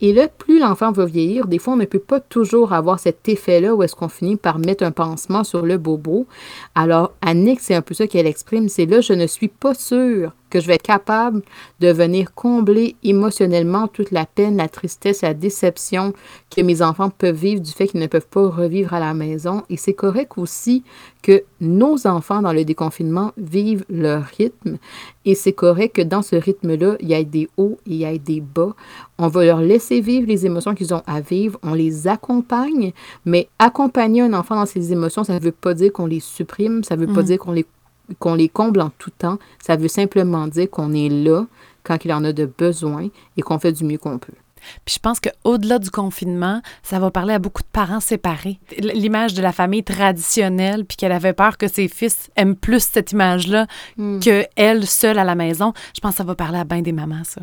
[0.00, 3.28] Et là, plus l'enfant va vieillir, des fois, on ne peut pas toujours avoir cet
[3.28, 6.26] effet-là où est-ce qu'on finit par mettre un pansement sur le bobo.
[6.74, 10.32] Alors, Annick, c'est un peu ça qu'elle exprime, c'est là, je ne suis pas sûre
[10.54, 11.42] que je vais être capable
[11.80, 16.12] de venir combler émotionnellement toute la peine, la tristesse, la déception
[16.48, 19.64] que mes enfants peuvent vivre du fait qu'ils ne peuvent pas revivre à la maison.
[19.68, 20.84] Et c'est correct aussi
[21.22, 24.78] que nos enfants dans le déconfinement vivent leur rythme.
[25.24, 28.04] Et c'est correct que dans ce rythme-là, il y ait des hauts et il y
[28.04, 28.76] ait des bas.
[29.18, 31.58] On va leur laisser vivre les émotions qu'ils ont à vivre.
[31.64, 32.92] On les accompagne.
[33.24, 36.84] Mais accompagner un enfant dans ses émotions, ça ne veut pas dire qu'on les supprime.
[36.84, 37.26] Ça ne veut pas mm.
[37.26, 37.66] dire qu'on les
[38.18, 41.46] qu'on les comble en tout temps, ça veut simplement dire qu'on est là
[41.82, 44.32] quand il en a de besoin et qu'on fait du mieux qu'on peut.
[44.84, 48.58] Puis je pense qu'au-delà du confinement, ça va parler à beaucoup de parents séparés.
[48.78, 53.12] L'image de la famille traditionnelle, puis qu'elle avait peur que ses fils aiment plus cette
[53.12, 54.20] image-là hmm.
[54.20, 55.72] que qu'elle seule à la maison.
[55.94, 57.42] Je pense que ça va parler à bien des mamans, ça.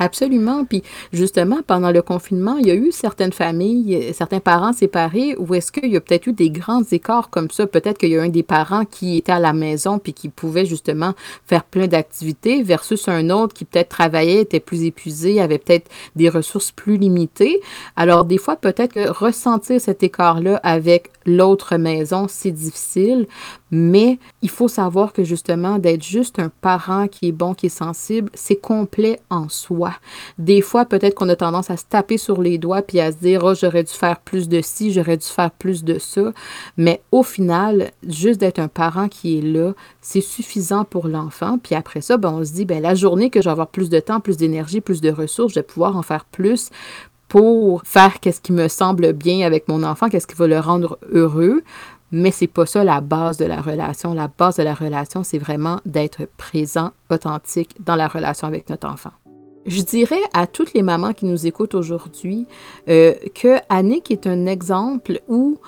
[0.00, 0.64] Absolument.
[0.64, 0.82] Puis
[1.12, 5.70] justement, pendant le confinement, il y a eu certaines familles, certains parents séparés où est-ce
[5.70, 7.66] qu'il y a peut-être eu des grands écarts comme ça?
[7.66, 10.64] Peut-être qu'il y a un des parents qui était à la maison puis qui pouvait
[10.64, 11.12] justement
[11.46, 16.30] faire plein d'activités versus un autre qui peut-être travaillait, était plus épuisé, avait peut-être des
[16.30, 17.60] ressources plus limitées.
[17.94, 23.26] Alors des fois, peut-être que ressentir cet écart-là avec l'autre maison, c'est difficile,
[23.70, 27.68] mais il faut savoir que justement, d'être juste un parent qui est bon, qui est
[27.68, 29.92] sensible, c'est complet en soi.
[30.38, 33.18] Des fois, peut-être qu'on a tendance à se taper sur les doigts puis à se
[33.18, 36.32] dire, oh, j'aurais dû faire plus de ci, j'aurais dû faire plus de ça.
[36.76, 41.58] Mais au final, juste d'être un parent qui est là, c'est suffisant pour l'enfant.
[41.62, 43.90] Puis après ça, ben, on se dit, ben, la journée que je vais avoir plus
[43.90, 46.70] de temps, plus d'énergie, plus de ressources, je vais pouvoir en faire plus
[47.28, 50.98] pour faire qu'est-ce qui me semble bien avec mon enfant, qu'est-ce qui va le rendre
[51.12, 51.62] heureux.
[52.12, 54.14] Mais c'est pas ça la base de la relation.
[54.14, 58.88] La base de la relation, c'est vraiment d'être présent, authentique dans la relation avec notre
[58.88, 59.12] enfant.
[59.66, 62.46] Je dirais à toutes les mamans qui nous écoutent aujourd'hui
[62.88, 65.58] euh, que Annick est un exemple où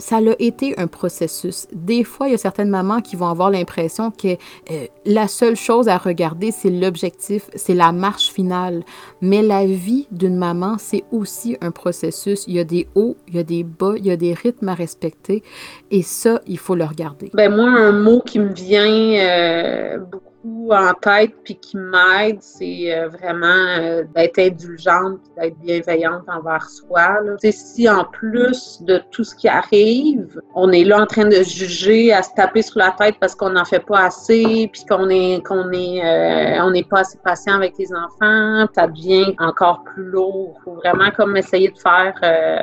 [0.00, 1.66] ça a été un processus.
[1.72, 5.56] Des fois, il y a certaines mamans qui vont avoir l'impression que euh, la seule
[5.56, 8.82] chose à regarder, c'est l'objectif, c'est la marche finale.
[9.20, 12.44] Mais la vie d'une maman, c'est aussi un processus.
[12.48, 14.68] Il y a des hauts, il y a des bas, il y a des rythmes
[14.68, 15.42] à respecter.
[15.90, 17.30] Et ça, il faut le regarder.
[17.34, 22.96] Ben moi, un mot qui me vient euh, beaucoup en tête puis qui m'aide, c'est
[22.96, 27.20] euh, vraiment euh, d'être indulgente d'être bienveillante envers soi.
[27.22, 27.36] Là.
[27.50, 32.12] Si en plus de tout ce qui arrive, on est là en train de juger,
[32.12, 35.44] à se taper sur la tête parce qu'on n'en fait pas assez, puis qu'on est
[35.46, 40.04] qu'on est euh, on n'est pas assez patient avec les enfants, ça devient encore plus
[40.04, 40.58] lourd.
[40.64, 42.14] Faut vraiment comme essayer de faire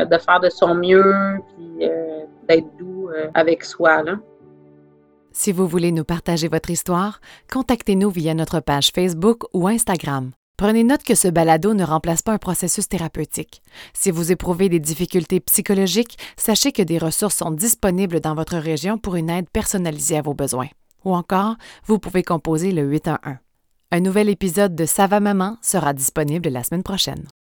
[0.09, 1.13] de faire de son mieux,
[1.55, 1.87] puis
[2.47, 4.03] d'être doux avec soi.
[4.03, 4.15] Là.
[5.39, 7.21] Si vous voulez nous partager votre histoire,
[7.53, 10.31] contactez-nous via notre page Facebook ou Instagram.
[10.57, 13.61] Prenez note que ce balado ne remplace pas un processus thérapeutique.
[13.93, 18.97] Si vous éprouvez des difficultés psychologiques, sachez que des ressources sont disponibles dans votre région
[18.97, 20.69] pour une aide personnalisée à vos besoins.
[21.05, 23.35] Ou encore, vous pouvez composer le 811.
[23.91, 27.27] Un nouvel épisode de Ça va maman sera disponible la semaine prochaine.